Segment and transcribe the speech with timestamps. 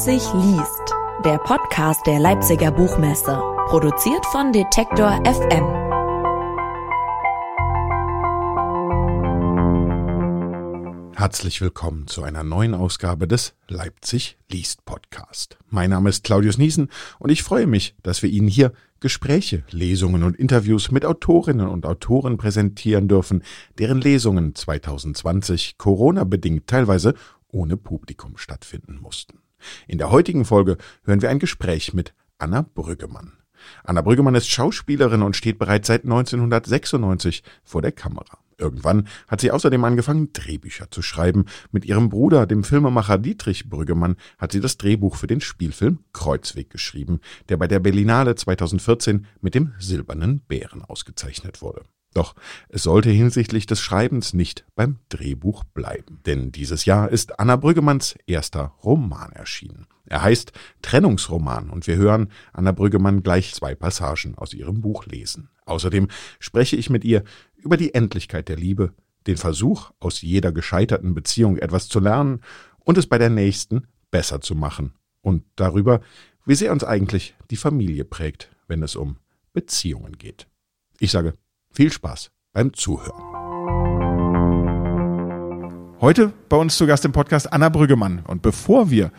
[0.00, 0.94] Leipzig liest,
[1.26, 5.66] der Podcast der Leipziger Buchmesse, produziert von Detektor FM.
[11.14, 15.58] Herzlich willkommen zu einer neuen Ausgabe des Leipzig liest Podcast.
[15.68, 20.22] Mein Name ist Claudius Niesen und ich freue mich, dass wir Ihnen hier Gespräche, Lesungen
[20.22, 23.42] und Interviews mit Autorinnen und Autoren präsentieren dürfen,
[23.76, 27.12] deren Lesungen 2020 Corona-bedingt teilweise
[27.52, 29.39] ohne Publikum stattfinden mussten.
[29.86, 33.32] In der heutigen Folge hören wir ein Gespräch mit Anna Brüggemann.
[33.84, 38.38] Anna Brüggemann ist Schauspielerin und steht bereits seit 1996 vor der Kamera.
[38.58, 41.46] Irgendwann hat sie außerdem angefangen, Drehbücher zu schreiben.
[41.72, 46.68] Mit ihrem Bruder, dem Filmemacher Dietrich Brüggemann, hat sie das Drehbuch für den Spielfilm Kreuzweg
[46.68, 51.82] geschrieben, der bei der Berlinale 2014 mit dem Silbernen Bären ausgezeichnet wurde.
[52.12, 52.34] Doch
[52.68, 56.20] es sollte hinsichtlich des Schreibens nicht beim Drehbuch bleiben.
[56.26, 59.86] Denn dieses Jahr ist Anna Brüggemanns erster Roman erschienen.
[60.06, 60.52] Er heißt
[60.82, 65.50] Trennungsroman und wir hören Anna Brüggemann gleich zwei Passagen aus ihrem Buch lesen.
[65.66, 66.08] Außerdem
[66.40, 67.22] spreche ich mit ihr
[67.56, 68.92] über die Endlichkeit der Liebe,
[69.28, 72.40] den Versuch, aus jeder gescheiterten Beziehung etwas zu lernen
[72.80, 76.00] und es bei der nächsten besser zu machen und darüber,
[76.44, 79.18] wie sehr uns eigentlich die Familie prägt, wenn es um
[79.52, 80.48] Beziehungen geht.
[80.98, 81.34] Ich sage
[81.72, 83.12] viel Spaß beim Zuhören.
[86.00, 88.22] Heute bei uns zu Gast im Podcast Anna Brüggemann.
[88.26, 89.12] Und bevor wir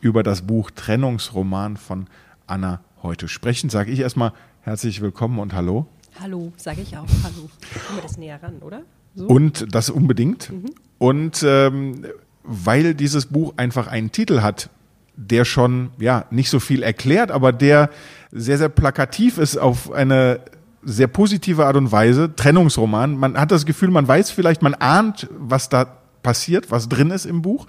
[0.00, 2.08] über das Buch Trennungsroman von
[2.46, 5.86] Anna heute sprechen, sage ich erstmal herzlich willkommen und hallo.
[6.20, 7.06] Hallo, sage ich auch.
[7.22, 7.48] Hallo.
[7.86, 8.82] Kommen wir das näher ran, oder?
[9.14, 9.26] So?
[9.26, 10.52] Und das unbedingt.
[10.52, 10.70] Mhm.
[10.98, 12.06] Und ähm,
[12.42, 14.68] weil dieses Buch einfach einen Titel hat,
[15.16, 17.88] der schon ja nicht so viel erklärt, aber der
[18.30, 20.40] sehr sehr plakativ ist auf eine
[20.84, 23.16] sehr positive Art und Weise, Trennungsroman.
[23.16, 27.26] Man hat das Gefühl, man weiß vielleicht, man ahnt, was da passiert, was drin ist
[27.26, 27.66] im Buch.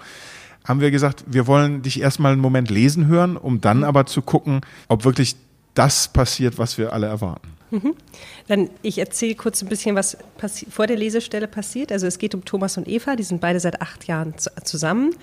[0.64, 4.22] Haben wir gesagt, wir wollen dich erstmal einen Moment lesen hören, um dann aber zu
[4.22, 5.36] gucken, ob wirklich
[5.74, 7.48] das passiert, was wir alle erwarten.
[7.70, 7.94] Mhm.
[8.48, 10.16] Dann ich erzähle kurz ein bisschen, was
[10.70, 11.92] vor der Lesestelle passiert.
[11.92, 15.14] Also es geht um Thomas und Eva, die sind beide seit acht Jahren zusammen.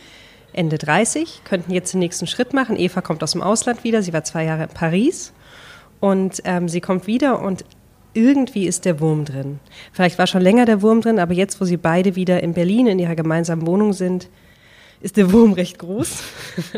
[0.54, 2.78] Ende 30, könnten jetzt den nächsten Schritt machen.
[2.78, 5.34] Eva kommt aus dem Ausland wieder, sie war zwei Jahre in Paris
[6.00, 7.66] und ähm, sie kommt wieder und
[8.14, 9.60] irgendwie ist der Wurm drin.
[9.92, 12.88] Vielleicht war schon länger der Wurm drin, aber jetzt, wo sie beide wieder in Berlin
[12.88, 14.30] in ihrer gemeinsamen Wohnung sind,
[15.02, 16.24] ist der Wurm recht groß.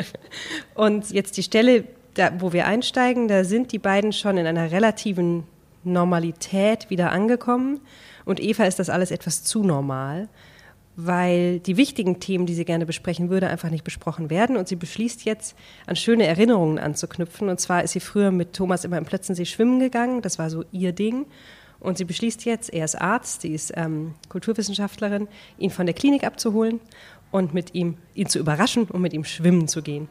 [0.76, 4.72] und jetzt die Stelle, da, wo wir einsteigen, da sind die beiden schon in einer
[4.72, 5.44] relativen
[5.84, 7.82] Normalität wieder angekommen.
[8.24, 10.28] Und Eva ist das alles etwas zu normal
[10.96, 14.56] weil die wichtigen Themen, die sie gerne besprechen würde, einfach nicht besprochen werden.
[14.58, 15.56] Und sie beschließt jetzt,
[15.88, 17.50] an schöne Erinnerungen anzuknüpfen.
[17.50, 20.22] Und zwar ist sie früher mit Thomas immer im Plötzensee schwimmen gegangen.
[20.22, 21.26] Das war so ihr Ding.
[21.80, 26.24] Und sie beschließt jetzt, er ist Arzt, sie ist ähm, Kulturwissenschaftlerin, ihn von der Klinik
[26.24, 26.80] abzuholen
[27.32, 30.08] und mit ihm, ihn zu überraschen und mit ihm schwimmen zu gehen.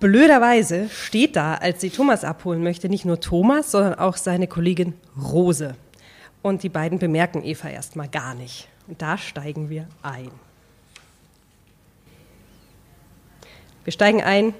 [0.00, 4.94] Blöderweise steht da, als sie Thomas abholen möchte, nicht nur Thomas, sondern auch seine Kollegin
[5.20, 5.74] Rose.
[6.40, 8.68] Und die beiden bemerken Eva erstmal gar nicht.
[8.88, 10.30] Und da steigen wir ein.
[13.84, 14.54] Wir steigen ein,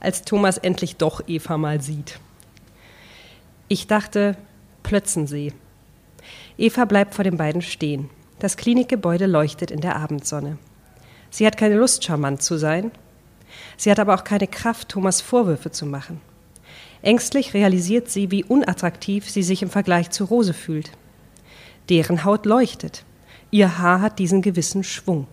[0.00, 2.18] als Thomas endlich doch Eva mal sieht.
[3.68, 4.36] Ich dachte,
[4.82, 5.52] Plötzensee.
[6.56, 8.08] Eva bleibt vor den beiden stehen.
[8.38, 10.56] Das Klinikgebäude leuchtet in der Abendsonne.
[11.30, 12.92] Sie hat keine Lust, charmant zu sein.
[13.76, 16.20] Sie hat aber auch keine Kraft, Thomas Vorwürfe zu machen.
[17.02, 20.92] Ängstlich realisiert sie, wie unattraktiv sie sich im Vergleich zu Rose fühlt.
[21.88, 23.04] Deren Haut leuchtet.
[23.50, 25.26] Ihr Haar hat diesen gewissen Schwung.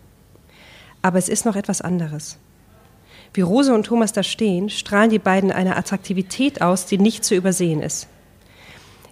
[1.02, 2.38] Aber es ist noch etwas anderes.
[3.34, 7.36] Wie Rose und Thomas da stehen, strahlen die beiden eine Attraktivität aus, die nicht zu
[7.36, 8.08] übersehen ist.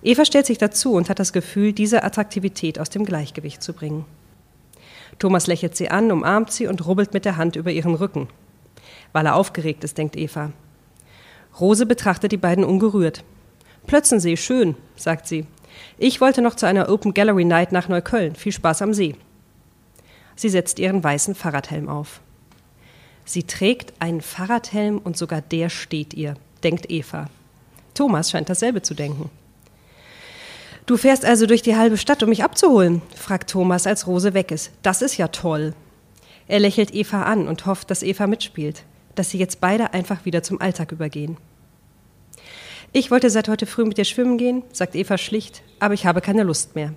[0.01, 4.05] Eva stellt sich dazu und hat das Gefühl, diese Attraktivität aus dem Gleichgewicht zu bringen.
[5.19, 8.27] Thomas lächelt sie an, umarmt sie und rubbelt mit der Hand über ihren Rücken.
[9.11, 10.51] Weil er aufgeregt ist, denkt Eva.
[11.59, 13.23] Rose betrachtet die beiden ungerührt.
[13.85, 15.45] Plötzensee, schön, sagt sie.
[15.97, 18.35] Ich wollte noch zu einer Open Gallery Night nach Neukölln.
[18.35, 19.15] Viel Spaß am See.
[20.35, 22.21] Sie setzt ihren weißen Fahrradhelm auf.
[23.25, 27.29] Sie trägt einen Fahrradhelm und sogar der steht ihr, denkt Eva.
[27.93, 29.29] Thomas scheint dasselbe zu denken.
[30.85, 33.01] Du fährst also durch die halbe Stadt, um mich abzuholen?
[33.15, 34.71] fragt Thomas, als Rose weg ist.
[34.81, 35.73] Das ist ja toll.
[36.47, 38.83] Er lächelt Eva an und hofft, dass Eva mitspielt,
[39.15, 41.37] dass sie jetzt beide einfach wieder zum Alltag übergehen.
[42.95, 46.21] Ich wollte seit heute früh mit dir schwimmen gehen, sagt Eva schlicht, aber ich habe
[46.21, 46.93] keine Lust mehr.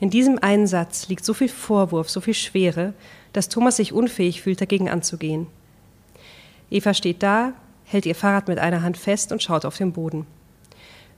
[0.00, 2.94] In diesem einen Satz liegt so viel Vorwurf, so viel Schwere,
[3.34, 5.48] dass Thomas sich unfähig fühlt, dagegen anzugehen.
[6.70, 7.52] Eva steht da,
[7.84, 10.26] hält ihr Fahrrad mit einer Hand fest und schaut auf den Boden.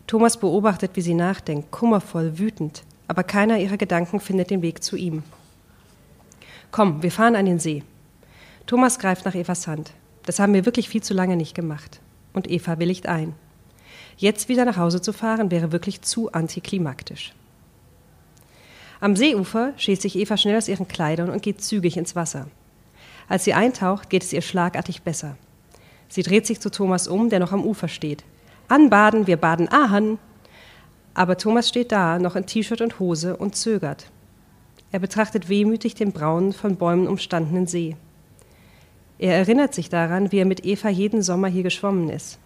[0.09, 4.97] Thomas beobachtet, wie sie nachdenkt, kummervoll, wütend, aber keiner ihrer Gedanken findet den Weg zu
[4.97, 5.23] ihm.
[6.73, 7.85] Komm, wir fahren an den See.
[8.67, 9.93] Thomas greift nach Evas Hand.
[10.27, 12.01] Das haben wir wirklich viel zu lange nicht gemacht.
[12.33, 13.37] Und Eva willigt ein.
[14.23, 17.33] Jetzt wieder nach Hause zu fahren, wäre wirklich zu antiklimaktisch.
[19.01, 22.47] Am Seeufer schießt sich Eva schnell aus ihren Kleidern und geht zügig ins Wasser.
[23.29, 25.37] Als sie eintaucht, geht es ihr schlagartig besser.
[26.09, 28.23] Sie dreht sich zu Thomas um, der noch am Ufer steht.
[28.69, 30.21] Anbaden, wir baden ahan.
[31.15, 34.07] Aber Thomas steht da, noch in T-Shirt und Hose und zögert.
[34.93, 37.97] Er betrachtet wehmütig den braunen, von Bäumen umstandenen See.
[39.19, 42.39] Er erinnert sich daran, wie er mit Eva jeden Sommer hier geschwommen ist.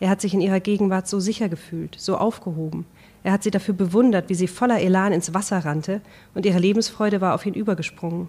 [0.00, 2.86] Er hat sich in ihrer Gegenwart so sicher gefühlt, so aufgehoben.
[3.22, 6.00] Er hat sie dafür bewundert, wie sie voller Elan ins Wasser rannte,
[6.34, 8.28] und ihre Lebensfreude war auf ihn übergesprungen.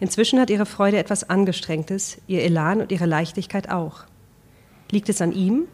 [0.00, 4.04] Inzwischen hat ihre Freude etwas Angestrengtes, ihr Elan und ihre Leichtigkeit auch.
[4.90, 5.68] Liegt es an ihm?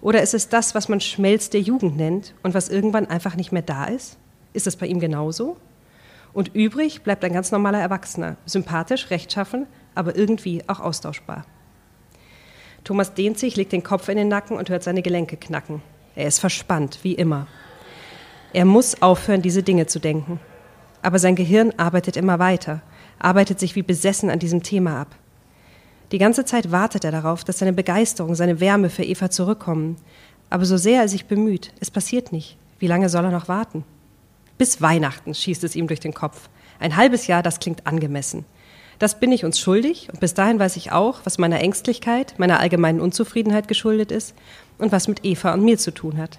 [0.00, 3.52] Oder ist es das, was man Schmelz der Jugend nennt und was irgendwann einfach nicht
[3.52, 4.16] mehr da ist?
[4.52, 5.56] Ist es bei ihm genauso?
[6.32, 11.44] Und übrig bleibt ein ganz normaler Erwachsener, sympathisch, rechtschaffen, aber irgendwie auch austauschbar.
[12.88, 15.82] Thomas dehnt sich, legt den Kopf in den Nacken und hört seine Gelenke knacken.
[16.16, 17.46] Er ist verspannt, wie immer.
[18.54, 20.40] Er muss aufhören, diese Dinge zu denken.
[21.02, 22.80] Aber sein Gehirn arbeitet immer weiter,
[23.18, 25.14] arbeitet sich wie besessen an diesem Thema ab.
[26.12, 29.96] Die ganze Zeit wartet er darauf, dass seine Begeisterung, seine Wärme für Eva zurückkommen.
[30.48, 32.56] Aber so sehr er sich bemüht, es passiert nicht.
[32.78, 33.84] Wie lange soll er noch warten?
[34.56, 36.48] Bis Weihnachten schießt es ihm durch den Kopf.
[36.80, 38.46] Ein halbes Jahr, das klingt angemessen.
[38.98, 42.58] Das bin ich uns schuldig und bis dahin weiß ich auch, was meiner Ängstlichkeit, meiner
[42.58, 44.34] allgemeinen Unzufriedenheit geschuldet ist
[44.78, 46.38] und was mit Eva und mir zu tun hat.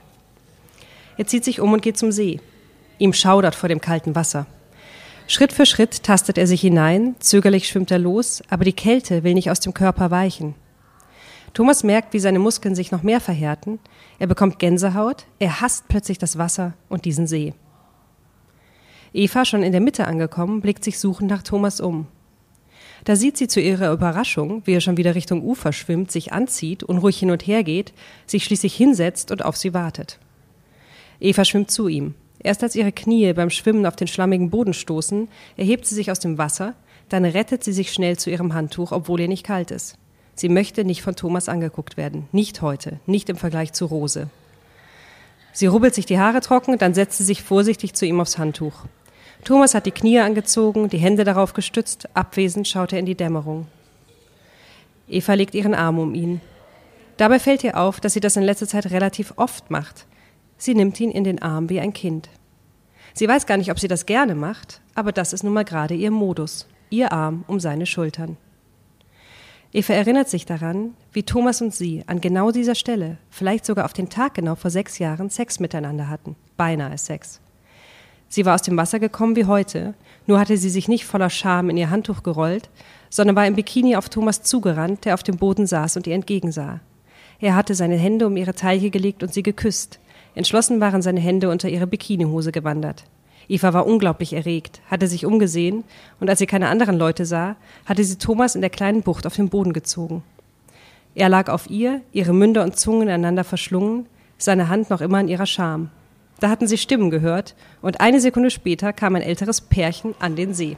[1.17, 2.39] Er zieht sich um und geht zum See.
[2.97, 4.45] Ihm schaudert vor dem kalten Wasser.
[5.27, 9.35] Schritt für Schritt tastet er sich hinein, zögerlich schwimmt er los, aber die Kälte will
[9.35, 10.55] nicht aus dem Körper weichen.
[11.53, 13.79] Thomas merkt, wie seine Muskeln sich noch mehr verhärten,
[14.17, 17.53] er bekommt Gänsehaut, er hasst plötzlich das Wasser und diesen See.
[19.13, 22.07] Eva, schon in der Mitte angekommen, blickt sich suchend nach Thomas um.
[23.05, 26.83] Da sieht sie zu ihrer Überraschung, wie er schon wieder Richtung Ufer schwimmt, sich anzieht,
[26.83, 27.93] unruhig hin und her geht,
[28.25, 30.19] sich schließlich hinsetzt und auf sie wartet.
[31.19, 32.15] Eva schwimmt zu ihm.
[32.41, 36.19] Erst als ihre Knie beim Schwimmen auf den schlammigen Boden stoßen, erhebt sie sich aus
[36.19, 36.75] dem Wasser,
[37.09, 39.97] dann rettet sie sich schnell zu ihrem Handtuch, obwohl ihr nicht kalt ist.
[40.35, 42.29] Sie möchte nicht von Thomas angeguckt werden.
[42.31, 44.29] Nicht heute, nicht im Vergleich zu Rose.
[45.51, 48.85] Sie rubbelt sich die Haare trocken, dann setzt sie sich vorsichtig zu ihm aufs Handtuch.
[49.43, 53.67] Thomas hat die Knie angezogen, die Hände darauf gestützt, abwesend schaut er in die Dämmerung.
[55.07, 56.41] Eva legt ihren Arm um ihn.
[57.17, 60.05] Dabei fällt ihr auf, dass sie das in letzter Zeit relativ oft macht.
[60.57, 62.29] Sie nimmt ihn in den Arm wie ein Kind.
[63.13, 65.95] Sie weiß gar nicht, ob sie das gerne macht, aber das ist nun mal gerade
[65.95, 68.37] ihr Modus, ihr Arm um seine Schultern.
[69.71, 73.93] Eva erinnert sich daran, wie Thomas und sie an genau dieser Stelle, vielleicht sogar auf
[73.93, 76.35] den Tag genau vor sechs Jahren, Sex miteinander hatten.
[76.57, 77.39] Beinahe Sex.
[78.29, 79.95] Sie war aus dem Wasser gekommen wie heute,
[80.27, 82.69] nur hatte sie sich nicht voller Scham in ihr Handtuch gerollt,
[83.09, 86.79] sondern war im Bikini auf Thomas zugerannt, der auf dem Boden saß und ihr entgegensah.
[87.39, 89.99] Er hatte seine Hände um ihre Taille gelegt und sie geküsst.
[90.35, 93.05] Entschlossen waren seine Hände unter ihre Bikinihose gewandert.
[93.47, 95.83] Eva war unglaublich erregt, hatte sich umgesehen,
[96.19, 97.55] und als sie keine anderen Leute sah,
[97.85, 100.21] hatte sie Thomas in der kleinen Bucht auf den Boden gezogen.
[101.15, 104.05] Er lag auf ihr, ihre Münder und Zungen einander verschlungen,
[104.37, 105.89] seine Hand noch immer in ihrer Scham.
[106.39, 110.53] Da hatten sie Stimmen gehört und eine Sekunde später kam ein älteres Pärchen an den
[110.53, 110.77] See.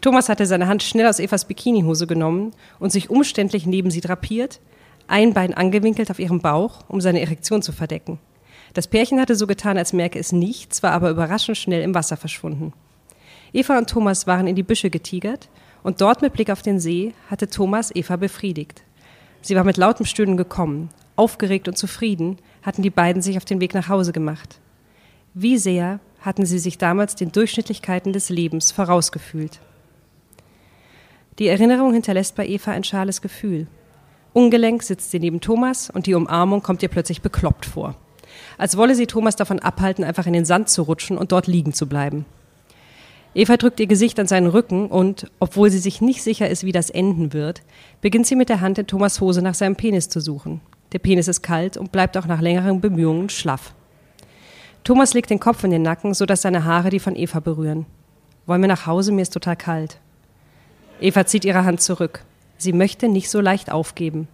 [0.00, 4.60] Thomas hatte seine Hand schnell aus Evas Bikinihose genommen und sich umständlich neben sie drapiert,
[5.08, 8.18] ein Bein angewinkelt auf ihrem Bauch, um seine Erektion zu verdecken.
[8.72, 12.16] Das Pärchen hatte so getan, als merke es nichts, war aber überraschend schnell im Wasser
[12.16, 12.72] verschwunden.
[13.52, 15.48] Eva und Thomas waren in die Büsche getigert
[15.82, 18.82] und dort mit Blick auf den See hatte Thomas Eva befriedigt.
[19.42, 23.60] Sie war mit lautem Stöhnen gekommen, aufgeregt und zufrieden, hatten die beiden sich auf den
[23.60, 24.58] Weg nach Hause gemacht.
[25.34, 29.60] Wie sehr hatten sie sich damals den Durchschnittlichkeiten des Lebens vorausgefühlt.
[31.38, 33.66] Die Erinnerung hinterlässt bei Eva ein schales Gefühl.
[34.32, 37.96] Ungelenk sitzt sie neben Thomas und die Umarmung kommt ihr plötzlich bekloppt vor.
[38.56, 41.74] Als wolle sie Thomas davon abhalten, einfach in den Sand zu rutschen und dort liegen
[41.74, 42.24] zu bleiben.
[43.34, 46.72] Eva drückt ihr Gesicht an seinen Rücken und, obwohl sie sich nicht sicher ist, wie
[46.72, 47.62] das enden wird,
[48.00, 50.60] beginnt sie mit der Hand in Thomas Hose nach seinem Penis zu suchen.
[50.92, 53.74] Der Penis ist kalt und bleibt auch nach längeren Bemühungen schlaff.
[54.82, 57.86] Thomas legt den Kopf in den Nacken, sodass seine Haare die von Eva berühren.
[58.46, 59.12] Wollen wir nach Hause?
[59.12, 59.98] Mir ist total kalt.
[61.00, 62.24] Eva zieht ihre Hand zurück.
[62.56, 64.28] Sie möchte nicht so leicht aufgeben.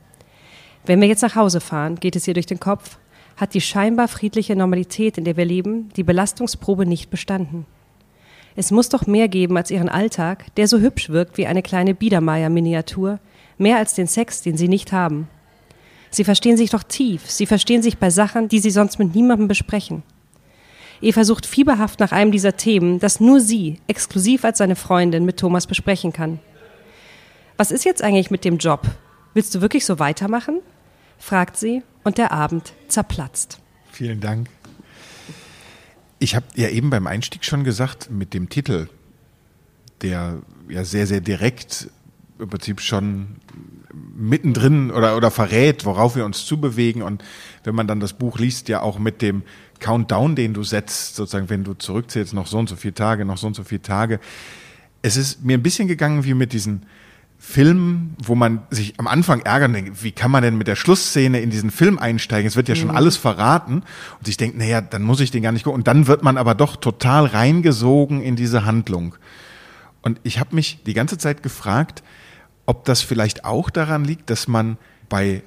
[0.85, 2.99] Wenn wir jetzt nach Hause fahren, geht es ihr durch den Kopf,
[3.37, 7.67] hat die scheinbar friedliche Normalität, in der wir leben, die Belastungsprobe nicht bestanden.
[8.55, 11.95] Es muss doch mehr geben als ihren Alltag, der so hübsch wirkt wie eine kleine
[11.95, 13.19] Biedermeier-Miniatur,
[13.59, 15.29] mehr als den Sex, den sie nicht haben.
[16.11, 19.49] Sie verstehen sich doch tief, sie verstehen sich bei Sachen, die sie sonst mit niemandem
[19.49, 20.03] besprechen.
[21.03, 25.39] Eva sucht fieberhaft nach einem dieser Themen, das nur sie, exklusiv als seine Freundin, mit
[25.39, 26.39] Thomas besprechen kann.
[27.57, 28.83] Was ist jetzt eigentlich mit dem Job?
[29.35, 30.61] Willst du wirklich so weitermachen?
[31.19, 33.59] fragt sie und der Abend zerplatzt.
[33.91, 34.49] Vielen Dank.
[36.19, 38.89] Ich habe ja eben beim Einstieg schon gesagt, mit dem Titel,
[40.03, 41.89] der ja sehr, sehr direkt
[42.39, 43.37] im Prinzip schon
[44.15, 47.03] mittendrin oder, oder verrät, worauf wir uns zubewegen.
[47.03, 47.23] Und
[47.65, 49.43] wenn man dann das Buch liest, ja auch mit dem
[49.79, 53.39] Countdown, den du setzt, sozusagen, wenn du zurückzählst, noch so und so viele Tage, noch
[53.39, 54.21] so und so viele Tage.
[55.03, 56.87] Es ist mir ein bisschen gegangen wie mit diesen
[57.39, 61.41] Filmen, wo man sich am Anfang ärgert denkt, wie kann man denn mit der Schlussszene
[61.41, 62.49] in diesen Film einsteigen?
[62.49, 62.97] Es wird ja schon mhm.
[62.97, 63.83] alles verraten
[64.19, 65.81] und sich denkt, naja, dann muss ich den gar nicht gucken.
[65.81, 69.15] Und dann wird man aber doch total reingesogen in diese Handlung.
[70.01, 72.03] Und ich habe mich die ganze Zeit gefragt,
[72.67, 74.77] ob das vielleicht auch daran liegt, dass man
[75.09, 75.43] bei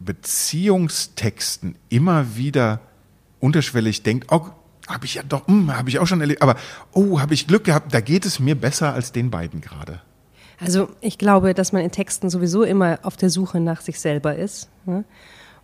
[0.00, 2.80] Beziehungstexten immer wieder
[3.40, 4.48] unterschwellig denkt, oh,
[4.88, 6.56] habe ich ja doch, hm, habe ich auch schon erlebt, aber
[6.92, 10.00] oh, habe ich Glück gehabt, da geht es mir besser als den beiden gerade.
[10.60, 14.36] Also ich glaube, dass man in Texten sowieso immer auf der Suche nach sich selber
[14.36, 14.68] ist.
[14.86, 15.04] Ne?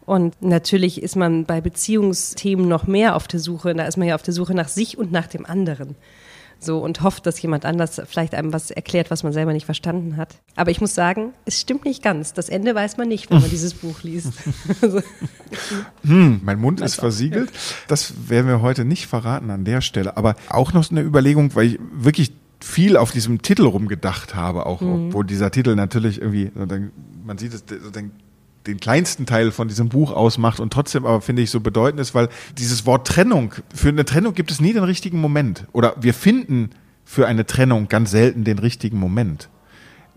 [0.04, 4.14] Und natürlich ist man bei Beziehungsthemen noch mehr auf der Suche, da ist man ja
[4.14, 5.96] auf der Suche nach sich und nach dem anderen
[6.60, 10.16] so und hofft, dass jemand anders vielleicht einem was erklärt, was man selber nicht verstanden
[10.16, 10.36] hat.
[10.56, 12.32] Aber ich muss sagen, es stimmt nicht ganz.
[12.32, 14.32] Das Ende weiß man nicht, wenn man dieses Buch liest.
[16.02, 17.50] hm, mein Mund ist versiegelt.
[17.86, 20.16] Das werden wir heute nicht verraten an der Stelle.
[20.16, 24.80] Aber auch noch eine Überlegung, weil ich wirklich viel auf diesem Titel rumgedacht habe, auch
[24.80, 25.08] mhm.
[25.08, 26.50] obwohl dieser Titel natürlich irgendwie,
[27.24, 27.62] man sieht es,
[28.66, 32.14] den kleinsten Teil von diesem Buch ausmacht und trotzdem aber, finde ich, so bedeutend ist,
[32.14, 35.66] weil dieses Wort Trennung, für eine Trennung gibt es nie den richtigen Moment.
[35.72, 36.70] Oder wir finden
[37.04, 39.48] für eine Trennung ganz selten den richtigen Moment.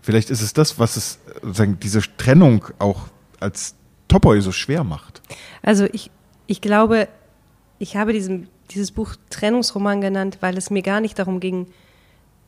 [0.02, 3.06] Vielleicht ist es das, was es sozusagen diese Trennung auch
[3.40, 3.76] als
[4.08, 5.22] Topoi so schwer macht.
[5.62, 6.10] Also ich,
[6.46, 7.08] ich glaube,
[7.78, 11.68] ich habe diesen, dieses Buch Trennungsroman genannt, weil es mir gar nicht darum ging,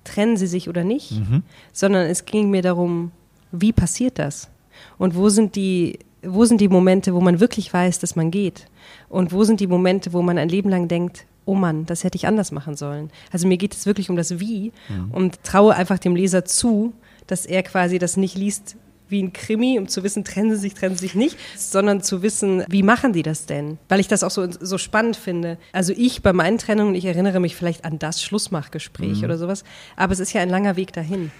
[0.04, 1.42] trennen sie sich oder nicht, mhm.
[1.72, 3.12] sondern es ging mir darum,
[3.50, 4.50] wie passiert das?
[4.98, 8.66] Und wo sind die, wo sind die Momente, wo man wirklich weiß, dass man geht?
[9.08, 12.16] Und wo sind die Momente, wo man ein Leben lang denkt, oh Mann, das hätte
[12.16, 13.10] ich anders machen sollen.
[13.30, 15.10] Also mir geht es wirklich um das Wie mhm.
[15.10, 16.94] und traue einfach dem Leser zu,
[17.26, 18.76] dass er quasi das nicht liest
[19.08, 22.22] wie ein Krimi, um zu wissen, trennen sie sich, trennen sie sich nicht, sondern zu
[22.22, 23.78] wissen, wie machen die das denn?
[23.88, 25.58] Weil ich das auch so, so spannend finde.
[25.72, 29.24] Also ich bei meinen Trennungen, ich erinnere mich vielleicht an das Schlussmachgespräch mhm.
[29.24, 29.62] oder sowas,
[29.96, 31.30] aber es ist ja ein langer Weg dahin.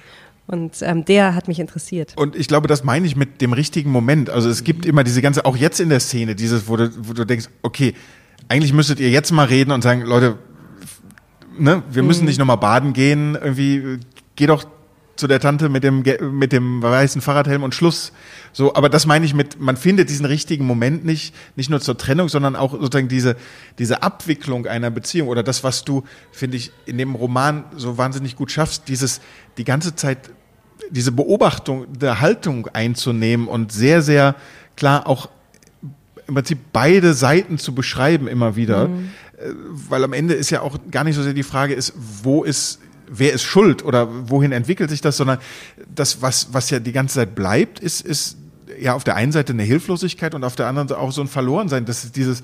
[0.47, 2.13] Und ähm, der hat mich interessiert.
[2.17, 4.29] Und ich glaube, das meine ich mit dem richtigen Moment.
[4.29, 7.15] Also es gibt immer diese ganze, auch jetzt in der Szene, dieses, wo du, wo
[7.15, 7.95] du denkst, okay,
[8.49, 10.39] eigentlich müsstet ihr jetzt mal reden und sagen, Leute,
[11.59, 12.27] ne, wir müssen mhm.
[12.27, 14.01] nicht nochmal baden gehen, irgendwie,
[14.37, 14.65] geh doch
[15.17, 16.03] zu der Tante mit dem,
[16.33, 18.13] mit dem weißen Fahrradhelm und Schluss.
[18.53, 21.97] So, aber das meine ich mit, man findet diesen richtigen Moment nicht, nicht nur zur
[21.97, 23.37] Trennung, sondern auch sozusagen diese,
[23.79, 28.37] diese Abwicklung einer Beziehung oder das, was du, finde ich, in dem Roman so wahnsinnig
[28.37, 29.21] gut schaffst, dieses,
[29.57, 30.19] die ganze Zeit,
[30.91, 34.35] diese Beobachtung der Haltung einzunehmen und sehr, sehr
[34.77, 35.29] klar auch
[36.27, 39.11] im Prinzip beide Seiten zu beschreiben immer wieder, mhm.
[39.37, 39.51] Äh,
[39.89, 41.93] weil am Ende ist ja auch gar nicht so sehr die Frage ist,
[42.23, 45.39] wo ist wer ist schuld oder wohin entwickelt sich das, sondern
[45.95, 48.37] das, was, was ja die ganze Zeit bleibt, ist, ist
[48.81, 51.29] ja auf der einen Seite eine Hilflosigkeit und auf der anderen Seite auch so ein
[51.29, 51.85] Verlorensein.
[51.85, 52.43] Das ist dieses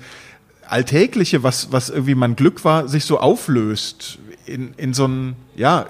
[0.67, 5.85] Alltägliche, was, was irgendwie mein Glück war, sich so auflöst in, in so ein, ja,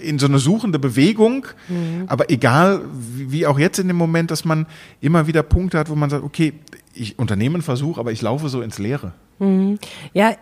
[0.00, 2.04] in so eine suchende Bewegung, mhm.
[2.06, 4.66] aber egal, wie auch jetzt in dem Moment, dass man
[5.00, 6.54] immer wieder Punkte hat, wo man sagt, okay,
[6.92, 9.12] ich unternehme einen Versuch, aber ich laufe so ins Leere.
[9.38, 9.78] Mhm.
[10.12, 10.36] Ja,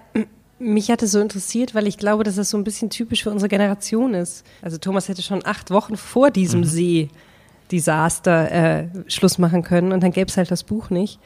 [0.63, 3.31] mich hat es so interessiert, weil ich glaube, dass das so ein bisschen typisch für
[3.31, 4.45] unsere Generation ist.
[4.63, 6.65] Also Thomas hätte schon acht Wochen vor diesem mhm.
[6.65, 11.19] See-Desaster äh, Schluss machen können und dann gäbe es halt das Buch nicht.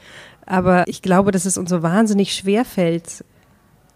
[0.45, 3.23] Aber ich glaube, dass es uns so wahnsinnig schwer fällt,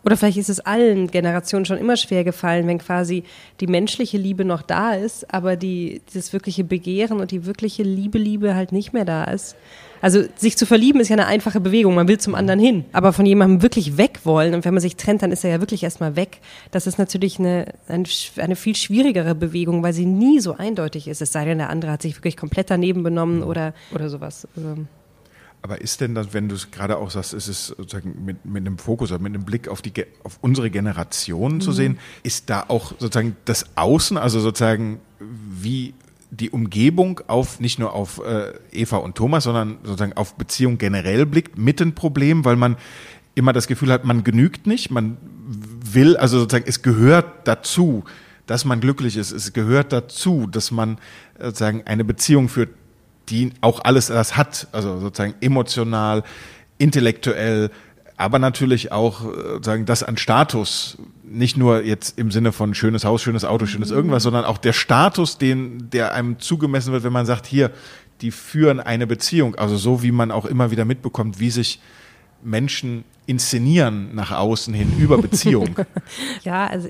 [0.03, 3.23] oder vielleicht ist es allen Generationen schon immer schwer gefallen, wenn quasi
[3.59, 8.17] die menschliche Liebe noch da ist, aber die, das wirkliche Begehren und die wirkliche Liebe,
[8.17, 9.55] Liebe halt nicht mehr da ist.
[10.01, 12.85] Also sich zu verlieben ist ja eine einfache Bewegung, man will zum anderen hin.
[12.91, 15.59] Aber von jemandem wirklich weg wollen und wenn man sich trennt, dann ist er ja
[15.59, 16.39] wirklich erstmal weg.
[16.71, 18.05] Das ist natürlich eine, eine,
[18.37, 21.21] eine viel schwierigere Bewegung, weil sie nie so eindeutig ist.
[21.21, 24.47] Es sei denn, der andere hat sich wirklich komplett daneben benommen oder, oder sowas.
[24.55, 24.77] Also
[25.63, 28.65] aber ist denn das, wenn du es gerade auch sagst, ist es sozusagen mit, mit
[28.65, 29.93] einem Fokus, mit einem Blick auf die
[30.23, 31.61] auf unsere Generation mhm.
[31.61, 35.93] zu sehen, ist da auch sozusagen das Außen, also sozusagen wie
[36.31, 41.25] die Umgebung auf nicht nur auf äh, Eva und Thomas, sondern sozusagen auf Beziehung generell
[41.25, 42.77] blickt, mit ein Problem, weil man
[43.35, 48.05] immer das Gefühl hat, man genügt nicht, man will, also sozusagen, es gehört dazu,
[48.47, 50.97] dass man glücklich ist, es gehört dazu, dass man
[51.39, 52.69] sozusagen eine Beziehung führt,
[53.29, 56.23] die auch alles das hat, also sozusagen emotional,
[56.77, 57.71] intellektuell,
[58.21, 63.03] aber natürlich auch äh, sagen, das an Status, nicht nur jetzt im Sinne von schönes
[63.03, 63.95] Haus, schönes Auto, schönes mhm.
[63.95, 67.71] irgendwas, sondern auch der Status, den, der einem zugemessen wird, wenn man sagt, hier,
[68.21, 69.55] die führen eine Beziehung.
[69.55, 71.79] Also so wie man auch immer wieder mitbekommt, wie sich
[72.43, 75.75] Menschen inszenieren nach außen hin über Beziehung.
[76.43, 76.89] ja, also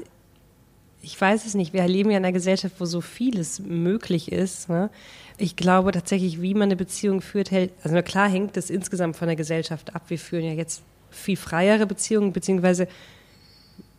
[1.01, 1.71] ich weiß es nicht.
[1.71, 4.67] Wir leben ja in einer Gesellschaft, wo so vieles möglich ist.
[4.67, 4.89] Ne?
[5.37, 9.27] Ich glaube tatsächlich, wie man eine Beziehung führt, hält, also klar hängt das insgesamt von
[9.27, 10.03] der Gesellschaft ab.
[10.09, 12.87] Wir führen ja jetzt viel freiere Beziehungen, beziehungsweise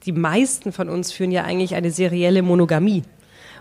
[0.05, 3.05] die meisten von uns führen ja eigentlich eine serielle Monogamie.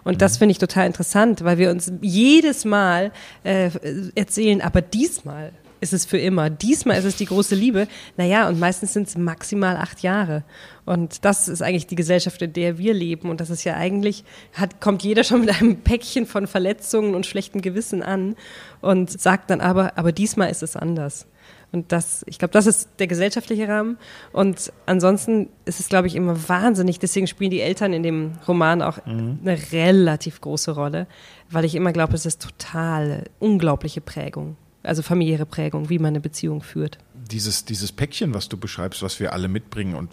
[0.04, 0.40] Und das mhm.
[0.40, 3.12] finde ich total interessant, weil wir uns jedes Mal
[3.44, 3.70] äh,
[4.16, 6.50] erzählen, aber diesmal ist es für immer.
[6.50, 7.88] Diesmal ist es die große Liebe.
[8.16, 10.44] Naja, und meistens sind es maximal acht Jahre.
[10.86, 13.30] Und das ist eigentlich die Gesellschaft, in der wir leben.
[13.30, 17.26] Und das ist ja eigentlich, hat, kommt jeder schon mit einem Päckchen von Verletzungen und
[17.26, 18.36] schlechtem Gewissen an
[18.80, 21.26] und sagt dann aber, aber diesmal ist es anders.
[21.72, 23.98] Und das, ich glaube, das ist der gesellschaftliche Rahmen.
[24.34, 27.00] Und ansonsten ist es, glaube ich, immer wahnsinnig.
[27.00, 29.40] Deswegen spielen die Eltern in dem Roman auch mhm.
[29.42, 31.08] eine relativ große Rolle,
[31.50, 34.58] weil ich immer glaube, es ist total unglaubliche Prägung.
[34.84, 36.98] Also familiäre Prägung, wie man eine Beziehung führt.
[37.14, 40.10] Dieses, dieses Päckchen, was du beschreibst, was wir alle mitbringen und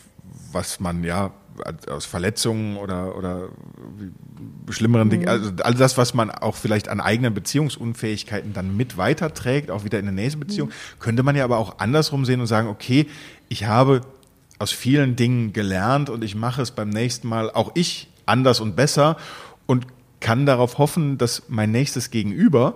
[0.53, 1.33] was man ja
[1.89, 3.49] aus Verletzungen oder, oder
[4.71, 5.29] schlimmeren Dingen, mhm.
[5.29, 9.99] also all das, was man auch vielleicht an eigenen Beziehungsunfähigkeiten dann mit weiterträgt, auch wieder
[9.99, 11.01] in eine nächste Beziehung, mhm.
[11.01, 13.07] könnte man ja aber auch andersrum sehen und sagen, okay,
[13.49, 14.03] ich habe
[14.59, 18.77] aus vielen Dingen gelernt und ich mache es beim nächsten Mal auch ich anders und
[18.77, 19.17] besser
[19.67, 19.87] und
[20.21, 22.75] kann darauf hoffen, dass mein nächstes Gegenüber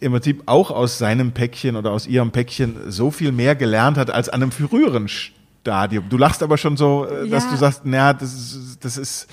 [0.00, 4.10] im Prinzip auch aus seinem Päckchen oder aus ihrem Päckchen so viel mehr gelernt hat
[4.10, 5.08] als an einem früheren
[5.62, 6.08] Stadium.
[6.08, 7.50] Du lachst aber schon so, äh, dass ja.
[7.50, 9.28] du sagst, naja, das ist, das ist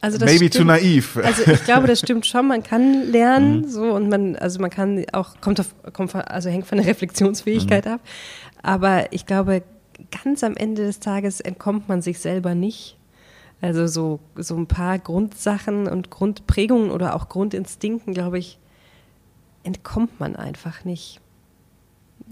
[0.00, 0.54] also das maybe stimmt.
[0.54, 1.16] zu naiv.
[1.22, 2.48] Also ich glaube, das stimmt schon.
[2.48, 3.68] Man kann lernen, mhm.
[3.68, 6.86] so und man, also man kann auch kommt auf, kommt von, also hängt von der
[6.86, 7.92] Reflexionsfähigkeit mhm.
[7.92, 8.00] ab.
[8.62, 9.62] Aber ich glaube,
[10.24, 12.96] ganz am Ende des Tages entkommt man sich selber nicht.
[13.60, 18.58] Also so so ein paar Grundsachen und Grundprägungen oder auch Grundinstinkten, glaube ich,
[19.64, 21.20] entkommt man einfach nicht.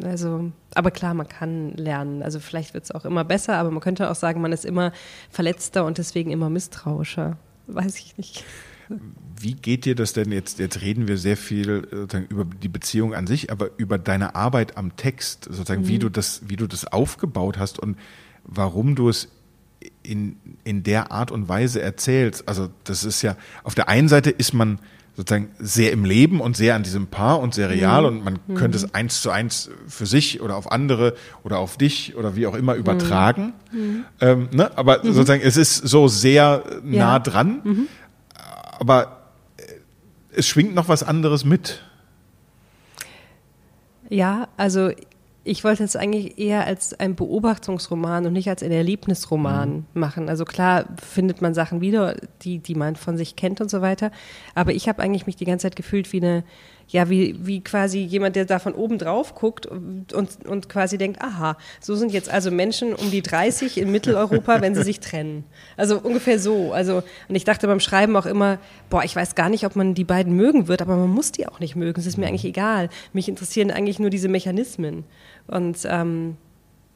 [0.03, 2.23] Also, aber klar, man kann lernen.
[2.23, 4.93] Also vielleicht wird es auch immer besser, aber man könnte auch sagen, man ist immer
[5.31, 7.37] verletzter und deswegen immer misstrauischer.
[7.67, 8.45] Weiß ich nicht.
[9.41, 10.59] Wie geht dir das denn jetzt?
[10.59, 14.97] Jetzt reden wir sehr viel über die Beziehung an sich, aber über deine Arbeit am
[14.97, 15.89] Text, sozusagen, mhm.
[15.89, 17.99] wie du das, wie du das aufgebaut hast und
[18.45, 19.29] warum du es
[20.03, 22.49] in, in der Art und Weise erzählst.
[22.49, 24.79] Also, das ist ja, auf der einen Seite ist man
[25.19, 28.07] sozusagen sehr im Leben und sehr an diesem Paar und sehr real mhm.
[28.07, 28.55] und man mhm.
[28.55, 32.47] könnte es eins zu eins für sich oder auf andere oder auf dich oder wie
[32.47, 32.79] auch immer mhm.
[32.79, 33.53] übertragen.
[33.73, 34.05] Mhm.
[34.21, 34.71] Ähm, ne?
[34.79, 35.13] Aber mhm.
[35.13, 37.19] sozusagen, es ist so sehr nah ja.
[37.19, 37.89] dran, mhm.
[38.79, 39.33] aber
[40.31, 41.83] es schwingt noch was anderes mit.
[44.09, 44.93] Ja, also
[45.49, 49.85] ich wollte es eigentlich eher als ein Beobachtungsroman und nicht als ein Erlebnisroman mhm.
[49.95, 50.29] machen.
[50.29, 54.11] Also klar findet man Sachen wieder, die, die man von sich kennt und so weiter.
[54.55, 56.45] Aber ich habe eigentlich mich die ganze Zeit gefühlt wie eine
[56.89, 60.97] ja, wie, wie quasi jemand, der da von oben drauf guckt und, und, und quasi
[60.97, 64.99] denkt, aha, so sind jetzt also Menschen um die 30 in Mitteleuropa, wenn sie sich
[65.01, 65.45] trennen.
[65.77, 66.73] Also ungefähr so.
[66.73, 68.59] Also, und ich dachte beim Schreiben auch immer,
[68.89, 71.47] boah, ich weiß gar nicht, ob man die beiden mögen wird, aber man muss die
[71.47, 72.01] auch nicht mögen.
[72.01, 72.89] Es ist mir eigentlich egal.
[73.13, 75.05] Mich interessieren eigentlich nur diese Mechanismen.
[75.49, 76.37] Und ähm,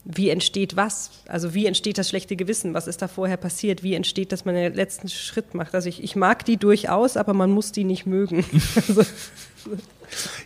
[0.05, 1.11] wie entsteht was?
[1.29, 2.75] Also wie entsteht das schlechte Gewissen?
[2.75, 3.83] Was ist da vorher passiert?
[3.83, 5.75] Wie entsteht, dass man den letzten Schritt macht?
[5.75, 8.45] Also ich, ich mag die durchaus, aber man muss die nicht mögen.
[8.75, 9.03] also,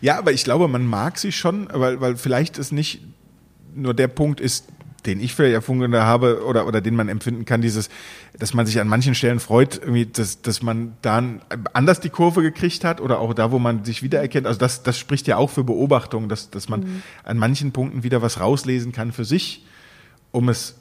[0.01, 3.01] ja, aber ich glaube, man mag sie schon, weil, weil vielleicht ist nicht
[3.75, 4.67] nur der Punkt ist,
[5.07, 7.89] den ich vielleicht erfunden habe oder, oder den man empfinden kann, dieses,
[8.39, 11.41] dass man sich an manchen Stellen freut, irgendwie, dass, dass man dann
[11.73, 14.47] anders die Kurve gekriegt hat oder auch da, wo man sich wiedererkennt.
[14.47, 17.03] Also das, das spricht ja auch für Beobachtung, dass, dass man mhm.
[17.25, 19.65] an manchen Punkten wieder was rauslesen kann für sich,
[20.33, 20.77] um es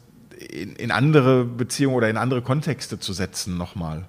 [0.49, 4.05] in, in andere Beziehungen oder in andere Kontexte zu setzen nochmal.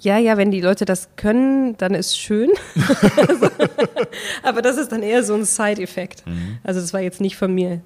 [0.00, 2.50] Ja, ja, wenn die Leute das können, dann ist schön.
[3.28, 3.48] also,
[4.42, 6.26] aber das ist dann eher so ein Side-Effekt.
[6.26, 6.58] Mhm.
[6.62, 7.80] Also das war jetzt nicht von mir.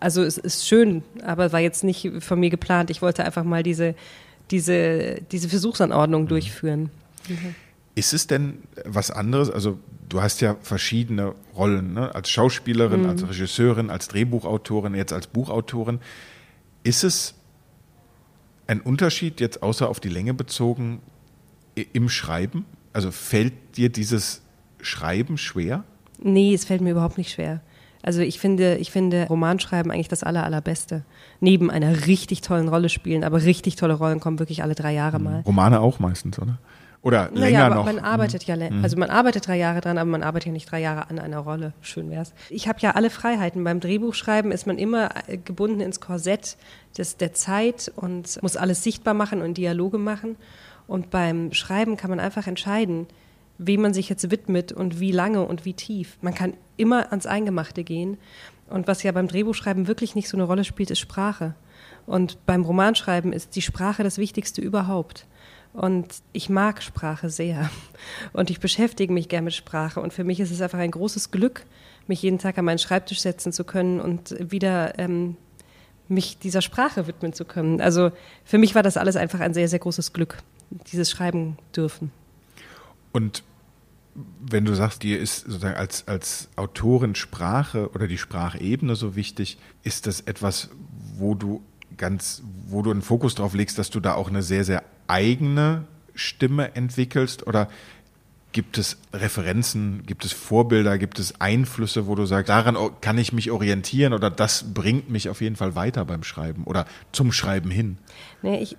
[0.00, 2.90] Also es ist schön, aber war jetzt nicht von mir geplant.
[2.90, 3.94] Ich wollte einfach mal diese,
[4.50, 6.28] diese, diese Versuchsanordnung mhm.
[6.28, 6.90] durchführen.
[7.28, 7.54] Mhm.
[7.94, 9.50] Ist es denn was anderes?
[9.50, 12.14] Also du hast ja verschiedene Rollen, ne?
[12.14, 13.10] als Schauspielerin, mhm.
[13.10, 16.00] als Regisseurin, als Drehbuchautorin, jetzt als Buchautorin.
[16.82, 17.34] Ist es
[18.66, 21.00] ein Unterschied jetzt außer auf die Länge bezogen
[21.92, 22.64] im Schreiben?
[22.94, 24.40] Also fällt dir dieses
[24.80, 25.84] Schreiben schwer?
[26.22, 27.60] Nee, es fällt mir überhaupt nicht schwer.
[28.02, 31.04] Also ich finde, ich finde Romanschreiben eigentlich das aller, allerbeste.
[31.40, 35.18] Neben einer richtig tollen Rolle spielen, aber richtig tolle Rollen kommen wirklich alle drei Jahre
[35.18, 35.24] mhm.
[35.24, 35.40] mal.
[35.42, 36.58] Romane auch meistens, oder?
[37.02, 37.84] Oder länger naja, aber noch?
[37.86, 38.82] man arbeitet ja, Mhm.
[38.82, 41.38] also man arbeitet drei Jahre dran, aber man arbeitet ja nicht drei Jahre an einer
[41.38, 41.72] Rolle.
[41.80, 42.34] Schön wär's.
[42.50, 43.64] Ich habe ja alle Freiheiten.
[43.64, 46.58] Beim Drehbuchschreiben ist man immer äh, gebunden ins Korsett
[46.98, 50.36] des, der Zeit und muss alles sichtbar machen und Dialoge machen.
[50.86, 53.06] Und beim Schreiben kann man einfach entscheiden,
[53.62, 56.16] wem man sich jetzt widmet und wie lange und wie tief.
[56.22, 58.16] Man kann immer ans Eingemachte gehen.
[58.70, 61.54] Und was ja beim Drehbuchschreiben wirklich nicht so eine Rolle spielt, ist Sprache.
[62.06, 65.26] Und beim Romanschreiben ist die Sprache das Wichtigste überhaupt.
[65.74, 67.68] Und ich mag Sprache sehr.
[68.32, 70.00] Und ich beschäftige mich gern mit Sprache.
[70.00, 71.66] Und für mich ist es einfach ein großes Glück,
[72.06, 75.36] mich jeden Tag an meinen Schreibtisch setzen zu können und wieder ähm,
[76.08, 77.82] mich dieser Sprache widmen zu können.
[77.82, 78.10] Also
[78.44, 80.38] für mich war das alles einfach ein sehr, sehr großes Glück,
[80.70, 82.10] dieses Schreiben dürfen.
[83.12, 83.44] Und
[84.14, 89.58] wenn du sagst, dir ist sozusagen als, als Autorin Sprache oder die Sprachebene so wichtig,
[89.82, 90.70] ist das etwas,
[91.16, 91.62] wo du
[91.96, 95.84] ganz, wo du einen Fokus drauf legst, dass du da auch eine sehr, sehr eigene
[96.14, 97.46] Stimme entwickelst?
[97.46, 97.68] Oder
[98.52, 103.32] gibt es Referenzen, gibt es Vorbilder, gibt es Einflüsse, wo du sagst, daran kann ich
[103.32, 107.70] mich orientieren oder das bringt mich auf jeden Fall weiter beim Schreiben oder zum Schreiben
[107.70, 107.98] hin?
[108.42, 108.76] Nee, ich,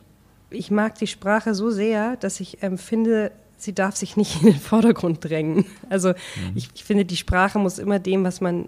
[0.49, 4.51] ich mag die Sprache so sehr, dass ich ähm, finde, sie darf sich nicht in
[4.51, 5.65] den Vordergrund drängen.
[5.89, 6.15] Also mhm.
[6.55, 8.67] ich, ich, finde, die Sprache muss immer dem, was man,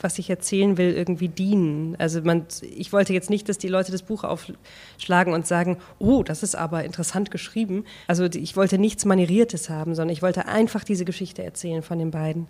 [0.00, 1.94] was ich erzählen will, irgendwie dienen.
[1.98, 6.24] Also man, ich wollte jetzt nicht, dass die Leute das Buch aufschlagen und sagen, oh,
[6.24, 7.84] das ist aber interessant geschrieben.
[8.08, 12.10] Also ich wollte nichts Manieriertes haben, sondern ich wollte einfach diese Geschichte erzählen von den
[12.10, 12.48] beiden.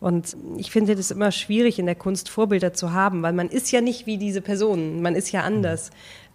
[0.00, 3.70] Und ich finde das immer schwierig in der Kunst Vorbilder zu haben, weil man ist
[3.70, 5.90] ja nicht wie diese Personen, man ist ja anders.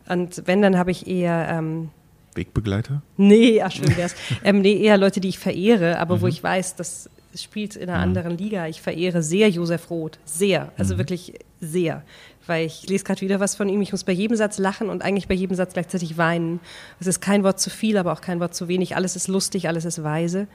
[0.07, 1.89] Und wenn, dann habe ich eher ähm,
[2.35, 3.01] Wegbegleiter?
[3.17, 4.15] Nee, ach schön wär's.
[4.43, 6.21] ähm, nee, eher Leute, die ich verehre, aber mhm.
[6.21, 8.03] wo ich weiß, das spielt in einer mhm.
[8.03, 8.67] anderen Liga.
[8.67, 10.19] Ich verehre sehr Josef Roth.
[10.25, 10.71] Sehr.
[10.77, 10.99] Also mhm.
[10.99, 12.03] wirklich sehr.
[12.47, 13.81] Weil ich lese gerade wieder was von ihm.
[13.81, 16.59] Ich muss bei jedem Satz lachen und eigentlich bei jedem Satz gleichzeitig weinen.
[16.99, 18.95] Es ist kein Wort zu viel, aber auch kein Wort zu wenig.
[18.95, 20.47] Alles ist lustig, alles ist weise.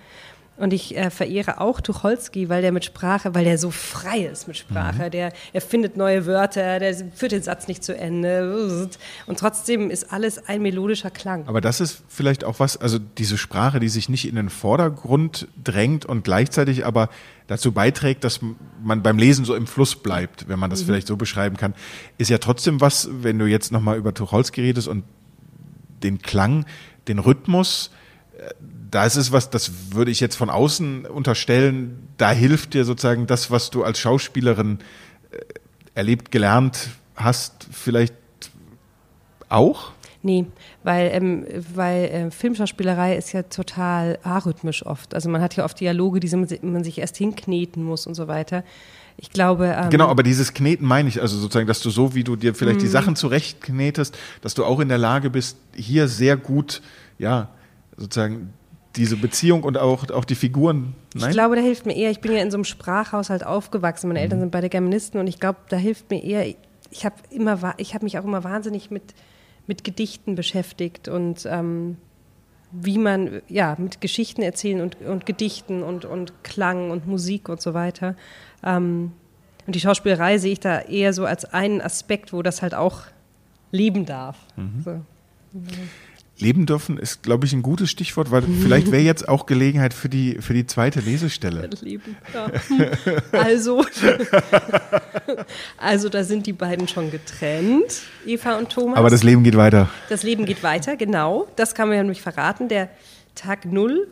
[0.57, 4.49] Und ich äh, verehre auch Tucholsky, weil der mit Sprache, weil der so frei ist
[4.49, 5.07] mit Sprache.
[5.07, 5.11] Mhm.
[5.11, 8.88] Der erfindet neue Wörter, der führt den Satz nicht zu Ende.
[9.27, 11.47] Und trotzdem ist alles ein melodischer Klang.
[11.47, 15.47] Aber das ist vielleicht auch was, also diese Sprache, die sich nicht in den Vordergrund
[15.62, 17.11] drängt und gleichzeitig aber
[17.49, 18.40] dazu beiträgt, dass
[18.83, 20.87] man beim Lesen so im Fluss bleibt, wenn man das mhm.
[20.87, 21.75] vielleicht so beschreiben kann,
[22.19, 25.05] ist ja trotzdem was, wenn du jetzt nochmal über Tucholsky redest und
[26.03, 26.64] den Klang,
[27.09, 27.90] den Rhythmus,
[28.90, 33.27] da ist es was, das würde ich jetzt von außen unterstellen, da hilft dir sozusagen
[33.27, 34.79] das, was du als Schauspielerin
[35.31, 35.38] äh,
[35.94, 38.14] erlebt, gelernt hast, vielleicht
[39.49, 39.92] auch?
[40.22, 40.46] Nee,
[40.83, 45.14] weil, ähm, weil äh, Filmschauspielerei ist ja total arrhythmisch oft.
[45.14, 48.64] Also man hat ja oft Dialoge, die man sich erst hinkneten muss und so weiter.
[49.18, 49.75] Ich glaube.
[49.79, 52.55] Ähm genau, aber dieses Kneten meine ich, also sozusagen, dass du so, wie du dir
[52.55, 52.90] vielleicht die mhm.
[52.90, 56.83] Sachen zurechtknetest, dass du auch in der Lage bist, hier sehr gut,
[57.18, 57.49] ja,
[57.96, 58.53] sozusagen
[58.97, 60.95] diese Beziehung und auch, auch die Figuren.
[61.15, 61.31] Nein?
[61.31, 64.21] Ich glaube, da hilft mir eher, ich bin ja in so einem Sprachhaushalt aufgewachsen, meine
[64.21, 64.45] Eltern mhm.
[64.45, 66.47] sind beide Germanisten und ich glaube, da hilft mir eher,
[66.91, 69.15] ich habe immer, ich habe mich auch immer wahnsinnig mit,
[69.67, 71.97] mit Gedichten beschäftigt und ähm,
[72.73, 77.61] wie man, ja, mit Geschichten erzählen und, und Gedichten und, und Klang und Musik und
[77.61, 78.17] so weiter.
[78.65, 79.13] Ähm,
[79.67, 83.03] und die Schauspielerei sehe ich da eher so als einen Aspekt, wo das halt auch
[83.73, 84.37] leben darf.
[84.57, 84.83] Mhm.
[84.85, 85.01] So.
[86.38, 90.09] Leben dürfen ist, glaube ich, ein gutes Stichwort, weil vielleicht wäre jetzt auch Gelegenheit für
[90.09, 91.68] die, für die zweite Lesestelle.
[91.81, 92.51] Leben, ja.
[93.33, 93.85] Also,
[95.79, 98.99] also da sind die beiden schon getrennt, Eva und Thomas.
[98.99, 99.88] Aber das Leben geht weiter.
[100.09, 101.49] Das Leben geht weiter, genau.
[101.57, 102.68] Das kann man ja nämlich verraten.
[102.68, 102.90] Der
[103.35, 104.09] Tag Null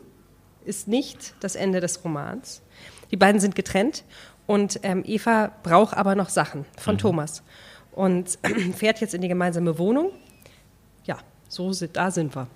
[0.64, 2.62] ist nicht das Ende des Romans.
[3.10, 4.04] Die beiden sind getrennt
[4.46, 6.98] und ähm, Eva braucht aber noch Sachen von mhm.
[6.98, 7.42] Thomas
[7.92, 8.38] und
[8.76, 10.10] fährt jetzt in die gemeinsame Wohnung.
[11.54, 12.48] So da sind wir.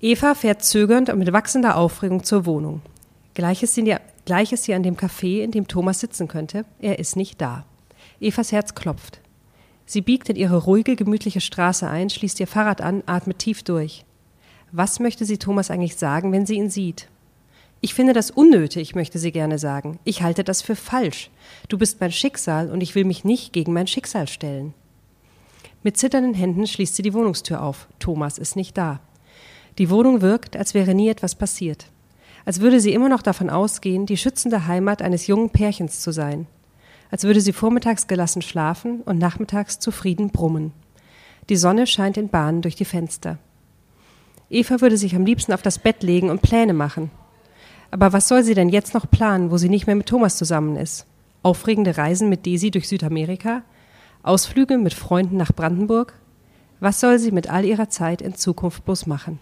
[0.00, 2.82] Eva fährt zögernd und mit wachsender Aufregung zur Wohnung.
[3.34, 6.64] Gleich ist, sie, gleich ist sie an dem Café, in dem Thomas sitzen könnte.
[6.80, 7.64] Er ist nicht da.
[8.20, 9.20] Evas Herz klopft.
[9.84, 14.04] Sie biegt in ihre ruhige, gemütliche Straße ein, schließt ihr Fahrrad an, atmet tief durch.
[14.72, 17.08] Was möchte sie Thomas eigentlich sagen, wenn sie ihn sieht?
[17.80, 20.00] Ich finde das unnötig, möchte sie gerne sagen.
[20.02, 21.30] Ich halte das für falsch.
[21.68, 24.74] Du bist mein Schicksal und ich will mich nicht gegen mein Schicksal stellen.
[25.86, 27.86] Mit zitternden Händen schließt sie die Wohnungstür auf.
[28.00, 28.98] Thomas ist nicht da.
[29.78, 31.86] Die Wohnung wirkt, als wäre nie etwas passiert.
[32.44, 36.48] Als würde sie immer noch davon ausgehen, die schützende Heimat eines jungen Pärchens zu sein.
[37.12, 40.72] Als würde sie vormittags gelassen schlafen und nachmittags zufrieden brummen.
[41.50, 43.38] Die Sonne scheint in Bahnen durch die Fenster.
[44.50, 47.12] Eva würde sich am liebsten auf das Bett legen und Pläne machen.
[47.92, 50.74] Aber was soll sie denn jetzt noch planen, wo sie nicht mehr mit Thomas zusammen
[50.74, 51.06] ist?
[51.44, 53.62] Aufregende Reisen mit Daisy durch Südamerika?
[54.26, 56.14] Ausflüge mit Freunden nach Brandenburg?
[56.80, 59.38] Was soll sie mit all ihrer Zeit in Zukunft bloß machen?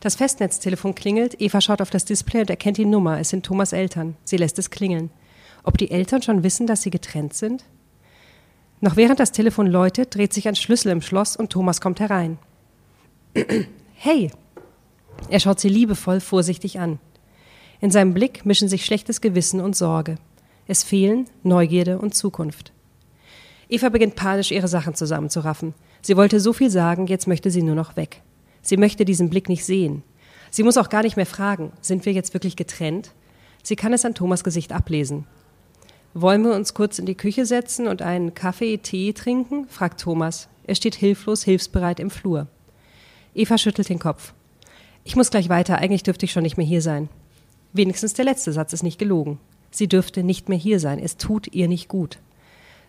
[0.00, 3.20] Das Festnetztelefon klingelt, Eva schaut auf das Display und erkennt die Nummer.
[3.20, 4.16] Es sind Thomas Eltern.
[4.24, 5.10] Sie lässt es klingeln.
[5.62, 7.64] Ob die Eltern schon wissen, dass sie getrennt sind?
[8.80, 12.38] Noch während das Telefon läutet, dreht sich ein Schlüssel im Schloss und Thomas kommt herein.
[13.94, 14.30] hey!
[15.28, 16.98] Er schaut sie liebevoll, vorsichtig an.
[17.80, 20.16] In seinem Blick mischen sich schlechtes Gewissen und Sorge.
[20.66, 22.73] Es fehlen Neugierde und Zukunft.
[23.74, 25.74] Eva beginnt panisch, ihre Sachen zusammenzuraffen.
[26.00, 28.22] Sie wollte so viel sagen, jetzt möchte sie nur noch weg.
[28.62, 30.04] Sie möchte diesen Blick nicht sehen.
[30.52, 33.10] Sie muss auch gar nicht mehr fragen, sind wir jetzt wirklich getrennt?
[33.64, 35.26] Sie kann es an Thomas Gesicht ablesen.
[36.12, 39.66] Wollen wir uns kurz in die Küche setzen und einen Kaffee, Tee trinken?
[39.66, 40.48] fragt Thomas.
[40.62, 42.46] Er steht hilflos, hilfsbereit im Flur.
[43.34, 44.34] Eva schüttelt den Kopf.
[45.02, 47.08] Ich muss gleich weiter, eigentlich dürfte ich schon nicht mehr hier sein.
[47.72, 49.40] Wenigstens der letzte Satz ist nicht gelogen.
[49.72, 52.20] Sie dürfte nicht mehr hier sein, es tut ihr nicht gut.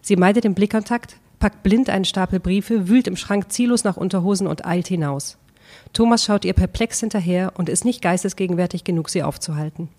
[0.06, 4.46] Sie meidet den Blickkontakt, packt blind einen Stapel Briefe, wühlt im Schrank ziellos nach Unterhosen
[4.46, 5.40] und eilt hinaus.
[5.94, 9.90] Thomas schaut ihr perplex hinterher und ist nicht geistesgegenwärtig genug, sie aufzuhalten.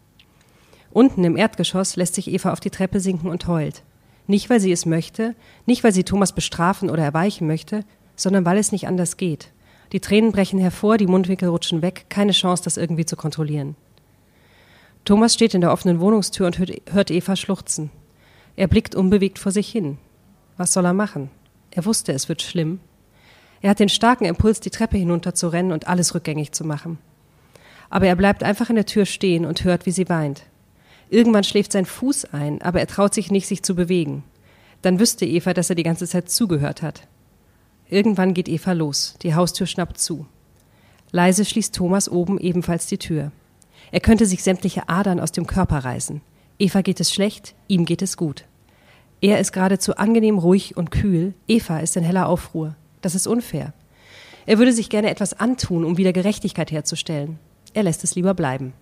[0.92, 3.83] Unten im Erdgeschoss lässt sich Eva auf die Treppe sinken und heult.
[4.29, 5.35] Nicht, weil sie es möchte,
[5.66, 9.51] nicht, weil sie Thomas bestrafen oder erweichen möchte, sondern weil es nicht anders geht.
[9.90, 13.75] Die Tränen brechen hervor, die Mundwinkel rutschen weg, keine Chance, das irgendwie zu kontrollieren.
[15.05, 17.90] Thomas steht in der offenen Wohnungstür und hört Eva schluchzen.
[18.57, 19.99] Er blickt unbewegt vor sich hin.
[20.57, 21.31] Was soll er machen?
[21.71, 22.81] Er wusste, es wird schlimm.
[23.61, 26.99] Er hat den starken Impuls, die Treppe hinunter zu rennen und alles rückgängig zu machen.
[27.90, 30.42] Aber er bleibt einfach in der Tür stehen und hört, wie sie weint.
[31.11, 34.25] Irgendwann schläft sein Fuß ein, aber er traut sich nicht, sich zu bewegen.
[34.83, 37.07] Dann wüsste Eva, dass er die ganze Zeit zugehört hat.
[37.88, 40.27] Irgendwann geht Eva los, die Haustür schnappt zu.
[41.12, 43.31] Leise schließt Thomas oben ebenfalls die Tür.
[43.92, 46.21] Er könnte sich sämtliche Adern aus dem Körper reißen.
[46.59, 48.45] Eva geht es schlecht, ihm geht es gut.
[49.21, 52.77] Er ist geradezu angenehm ruhig und kühl, Eva ist in heller Aufruhr.
[53.01, 53.73] Das ist unfair.
[54.47, 57.38] Er würde sich gerne etwas antun, um wieder Gerechtigkeit herzustellen.
[57.75, 58.73] Er lässt es lieber bleiben.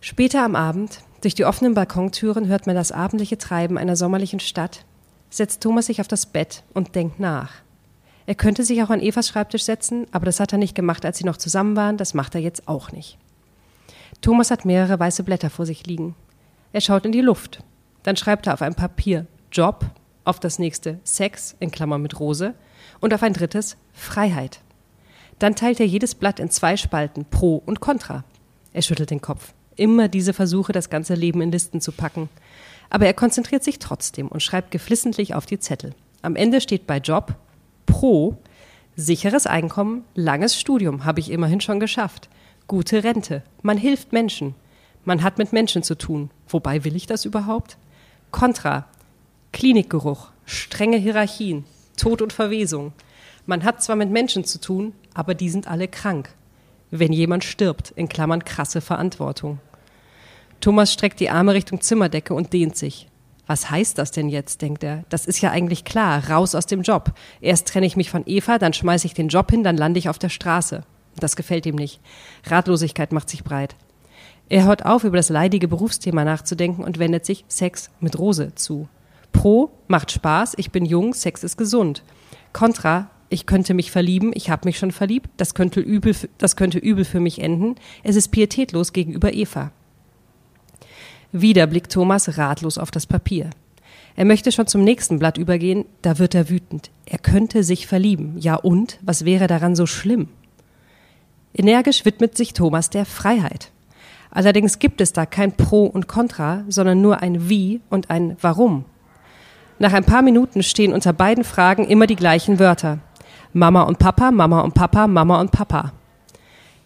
[0.00, 4.84] Später am Abend, durch die offenen Balkontüren hört man das abendliche Treiben einer sommerlichen Stadt,
[5.30, 7.52] setzt Thomas sich auf das Bett und denkt nach.
[8.26, 11.18] Er könnte sich auch an Evas Schreibtisch setzen, aber das hat er nicht gemacht, als
[11.18, 13.18] sie noch zusammen waren, das macht er jetzt auch nicht.
[14.20, 16.14] Thomas hat mehrere weiße Blätter vor sich liegen.
[16.72, 17.62] Er schaut in die Luft.
[18.02, 19.84] Dann schreibt er auf ein Papier Job,
[20.24, 22.54] auf das nächste Sex in Klammer mit Rose
[23.00, 24.60] und auf ein drittes Freiheit.
[25.38, 28.24] Dann teilt er jedes Blatt in zwei Spalten, Pro und Contra.
[28.72, 32.28] Er schüttelt den Kopf immer diese Versuche, das ganze Leben in Listen zu packen.
[32.90, 35.94] Aber er konzentriert sich trotzdem und schreibt geflissentlich auf die Zettel.
[36.22, 37.34] Am Ende steht bei Job
[37.84, 38.36] pro
[38.96, 42.28] sicheres Einkommen, langes Studium habe ich immerhin schon geschafft,
[42.66, 44.54] gute Rente, man hilft Menschen,
[45.04, 46.30] man hat mit Menschen zu tun.
[46.48, 47.76] Wobei will ich das überhaupt?
[48.30, 48.86] Contra
[49.52, 51.64] Klinikgeruch, strenge Hierarchien,
[51.96, 52.92] Tod und Verwesung.
[53.46, 56.30] Man hat zwar mit Menschen zu tun, aber die sind alle krank.
[56.90, 59.60] Wenn jemand stirbt, in Klammern krasse Verantwortung.
[60.60, 63.08] Thomas streckt die Arme Richtung Zimmerdecke und dehnt sich.
[63.46, 65.04] Was heißt das denn jetzt, denkt er.
[65.08, 67.12] Das ist ja eigentlich klar, raus aus dem Job.
[67.40, 70.08] Erst trenne ich mich von Eva, dann schmeiße ich den Job hin, dann lande ich
[70.08, 70.82] auf der Straße.
[71.18, 72.00] Das gefällt ihm nicht.
[72.44, 73.76] Ratlosigkeit macht sich breit.
[74.48, 78.88] Er hört auf, über das leidige Berufsthema nachzudenken und wendet sich Sex mit Rose zu.
[79.32, 82.02] Pro macht Spaß, ich bin jung, Sex ist gesund.
[82.52, 86.78] Contra, ich könnte mich verlieben, ich habe mich schon verliebt, das könnte, übel, das könnte
[86.78, 87.74] übel für mich enden.
[88.04, 89.72] Es ist pietätlos gegenüber Eva.
[91.32, 93.50] Wieder blickt Thomas ratlos auf das Papier.
[94.14, 96.90] Er möchte schon zum nächsten Blatt übergehen, da wird er wütend.
[97.04, 98.38] Er könnte sich verlieben.
[98.38, 98.98] Ja und?
[99.02, 100.28] Was wäre daran so schlimm?
[101.58, 103.70] Energisch widmet sich Thomas der Freiheit.
[104.30, 108.84] Allerdings gibt es da kein Pro und Contra, sondern nur ein Wie und ein Warum.
[109.78, 112.98] Nach ein paar Minuten stehen unter beiden Fragen immer die gleichen Wörter.
[113.54, 115.94] Mama und Papa, Mama und Papa, Mama und Papa.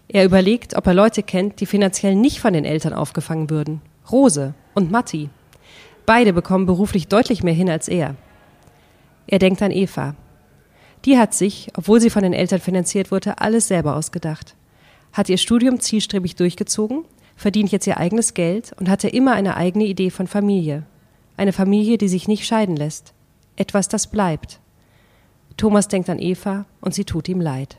[0.06, 3.80] Er überlegt, ob er Leute kennt, die finanziell nicht von den Eltern aufgefangen würden.
[4.12, 5.30] Rose und Matti.
[6.06, 8.14] Beide bekommen beruflich deutlich mehr hin als er.
[9.26, 10.14] Er denkt an Eva.
[11.04, 14.54] Die hat sich, obwohl sie von den Eltern finanziert wurde, alles selber ausgedacht.
[15.12, 17.04] Hat ihr Studium zielstrebig durchgezogen,
[17.36, 20.84] verdient jetzt ihr eigenes Geld und hatte immer eine eigene Idee von Familie.
[21.36, 23.14] Eine Familie, die sich nicht scheiden lässt.
[23.56, 24.60] Etwas, das bleibt.
[25.56, 27.78] Thomas denkt an Eva und sie tut ihm leid.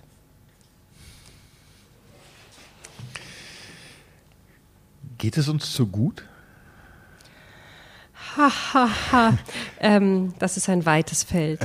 [5.17, 6.25] Geht es uns zu gut?
[8.35, 8.73] Hahaha.
[8.73, 9.37] Ha, ha.
[9.79, 11.59] ähm, das ist ein weites Feld.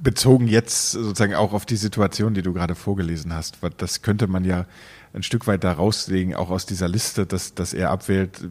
[0.00, 3.58] Bezogen jetzt sozusagen auch auf die Situation, die du gerade vorgelesen hast.
[3.76, 4.66] Das könnte man ja
[5.12, 8.48] ein Stück weit da rauslegen, auch aus dieser Liste, dass, dass er abwählt,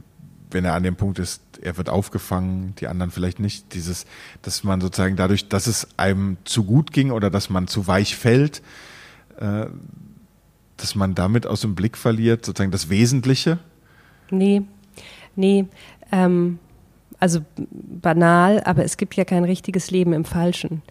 [0.51, 3.73] wenn er an dem Punkt ist, er wird aufgefangen, die anderen vielleicht nicht.
[3.73, 4.05] Dieses,
[4.41, 8.15] dass man sozusagen dadurch, dass es einem zu gut ging oder dass man zu weich
[8.15, 8.61] fällt,
[9.39, 9.65] äh,
[10.77, 13.59] dass man damit aus dem Blick verliert, sozusagen das Wesentliche?
[14.29, 14.61] Nee,
[15.35, 15.65] nee.
[16.11, 16.59] Ähm,
[17.19, 20.83] also banal, aber es gibt ja kein richtiges Leben im Falschen.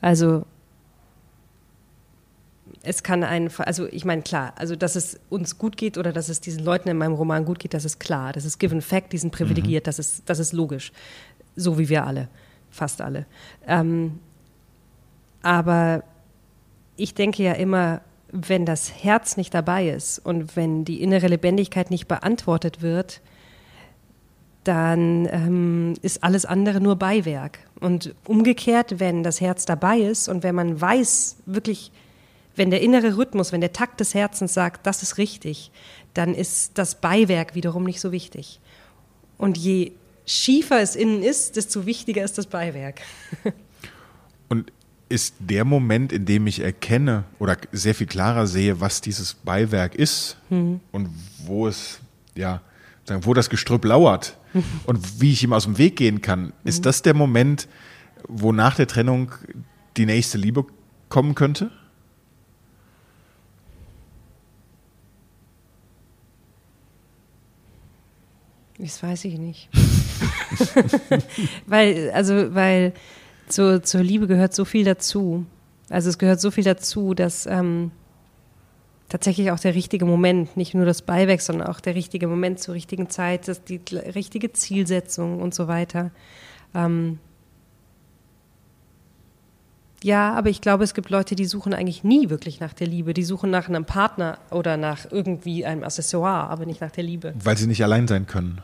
[0.00, 0.46] Also
[2.84, 6.28] es kann ein, also ich meine, klar, also dass es uns gut geht oder dass
[6.28, 8.32] es diesen Leuten in meinem Roman gut geht, das ist klar.
[8.32, 9.86] Das ist given fact, die sind privilegiert, mhm.
[9.86, 10.92] das, ist, das ist logisch.
[11.54, 12.28] So wie wir alle,
[12.70, 13.26] fast alle.
[13.66, 14.18] Ähm,
[15.42, 16.02] aber
[16.96, 18.00] ich denke ja immer,
[18.32, 23.20] wenn das Herz nicht dabei ist und wenn die innere Lebendigkeit nicht beantwortet wird,
[24.64, 27.58] dann ähm, ist alles andere nur Beiwerk.
[27.80, 31.90] Und umgekehrt, wenn das Herz dabei ist und wenn man weiß, wirklich,
[32.56, 35.70] wenn der innere Rhythmus, wenn der Takt des Herzens sagt, das ist richtig,
[36.14, 38.60] dann ist das Beiwerk wiederum nicht so wichtig.
[39.38, 39.92] Und je
[40.26, 43.00] schiefer es innen ist, desto wichtiger ist das Beiwerk.
[44.48, 44.70] Und
[45.12, 49.94] ist der Moment, in dem ich erkenne oder sehr viel klarer sehe, was dieses Beiwerk
[49.94, 50.80] ist mhm.
[50.90, 51.10] und
[51.44, 52.00] wo es,
[52.34, 52.62] ja,
[53.20, 54.64] wo das Gestrüpp lauert mhm.
[54.86, 56.82] und wie ich ihm aus dem Weg gehen kann, ist mhm.
[56.84, 57.68] das der Moment,
[58.26, 59.32] wo nach der Trennung
[59.98, 60.64] die nächste Liebe
[61.10, 61.70] kommen könnte?
[68.82, 69.68] Das weiß ich nicht.
[71.66, 72.92] weil, also, weil
[73.46, 75.46] zu, zur Liebe gehört so viel dazu.
[75.88, 77.92] Also es gehört so viel dazu, dass ähm,
[79.08, 82.74] tatsächlich auch der richtige Moment, nicht nur das Beiwerk, sondern auch der richtige Moment zur
[82.74, 86.10] richtigen Zeit, dass die richtige Zielsetzung und so weiter.
[86.74, 87.20] Ähm,
[90.02, 93.14] ja, aber ich glaube, es gibt Leute, die suchen eigentlich nie wirklich nach der Liebe.
[93.14, 97.32] Die suchen nach einem Partner oder nach irgendwie einem Accessoire, aber nicht nach der Liebe.
[97.36, 98.60] Weil sie nicht allein sein können.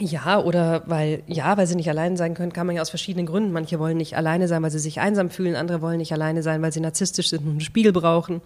[0.00, 3.26] Ja, oder weil, ja, weil sie nicht alleine sein können, kann man ja aus verschiedenen
[3.26, 3.52] Gründen.
[3.52, 6.62] Manche wollen nicht alleine sein, weil sie sich einsam fühlen, andere wollen nicht alleine sein,
[6.62, 8.40] weil sie narzisstisch sind und einen Spiegel brauchen.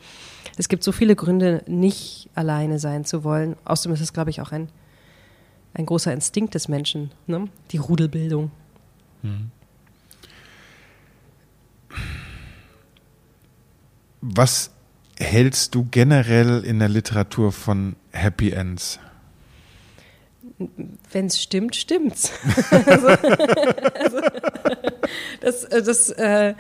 [0.57, 3.57] Es gibt so viele Gründe, nicht alleine sein zu wollen.
[3.65, 4.69] Außerdem ist es, glaube ich, auch ein,
[5.75, 7.49] ein großer Instinkt des Menschen, ne?
[7.71, 8.51] die Rudelbildung.
[9.23, 9.51] Mhm.
[14.23, 14.71] Was
[15.19, 18.99] hältst du generell in der Literatur von Happy Ends?
[21.11, 22.33] Wenn es stimmt, stimmt's.
[22.87, 24.21] also, also,
[25.41, 26.55] das, äh, das äh,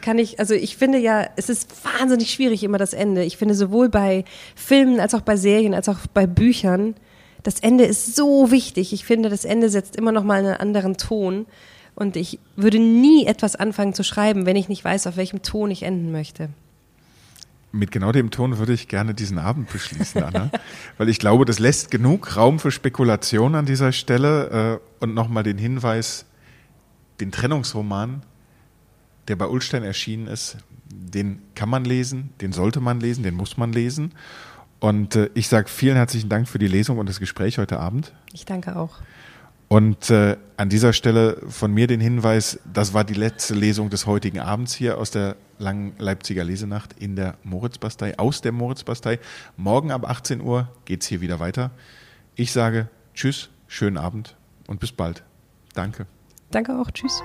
[0.00, 3.24] kann ich, also ich finde ja, es ist wahnsinnig schwierig immer das Ende.
[3.24, 6.94] Ich finde sowohl bei Filmen als auch bei Serien als auch bei Büchern,
[7.42, 8.92] das Ende ist so wichtig.
[8.92, 11.46] Ich finde, das Ende setzt immer noch mal einen anderen Ton.
[11.94, 15.70] Und ich würde nie etwas anfangen zu schreiben, wenn ich nicht weiß, auf welchem Ton
[15.70, 16.50] ich enden möchte.
[17.76, 20.50] Mit genau dem Ton würde ich gerne diesen Abend beschließen, Anna,
[20.98, 25.42] weil ich glaube, das lässt genug Raum für Spekulation an dieser Stelle äh, und nochmal
[25.42, 26.24] den Hinweis,
[27.20, 28.22] den Trennungsroman,
[29.28, 30.56] der bei Ulstein erschienen ist,
[30.90, 34.12] den kann man lesen, den sollte man lesen, den muss man lesen.
[34.80, 38.14] Und äh, ich sage vielen herzlichen Dank für die Lesung und das Gespräch heute Abend.
[38.32, 39.00] Ich danke auch.
[39.68, 44.06] Und äh, an dieser Stelle von mir den Hinweis, das war die letzte Lesung des
[44.06, 49.18] heutigen Abends hier aus der langen Leipziger Lesenacht in der Moritzbastei, aus der Moritzbastei.
[49.56, 51.72] Morgen ab 18 Uhr geht's hier wieder weiter.
[52.36, 54.36] Ich sage Tschüss, schönen Abend
[54.68, 55.24] und bis bald.
[55.74, 56.06] Danke.
[56.50, 56.90] Danke auch.
[56.92, 57.20] Tschüss.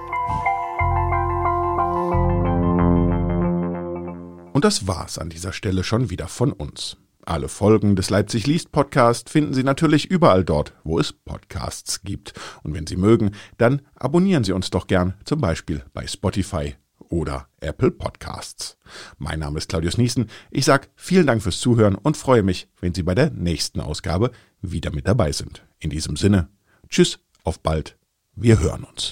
[4.54, 6.98] Und das war's an dieser Stelle schon wieder von uns.
[7.26, 12.34] Alle Folgen des Leipzig liest Podcast finden Sie natürlich überall dort, wo es Podcasts gibt.
[12.64, 16.76] Und wenn Sie mögen, dann abonnieren Sie uns doch gern, zum Beispiel bei Spotify
[17.10, 18.78] oder Apple Podcasts.
[19.18, 20.30] Mein Name ist Claudius Niesen.
[20.50, 24.32] Ich sage vielen Dank fürs Zuhören und freue mich, wenn Sie bei der nächsten Ausgabe
[24.62, 25.64] wieder mit dabei sind.
[25.80, 26.48] In diesem Sinne,
[26.90, 27.98] tschüss, auf bald,
[28.36, 29.12] wir hören uns.